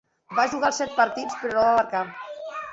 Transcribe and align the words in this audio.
Va 0.37 0.45
jugar 0.53 0.71
els 0.71 0.79
set 0.83 0.95
partits, 1.01 1.37
però 1.43 1.61
no 1.69 1.69
va 1.69 1.79
marcar. 1.83 2.05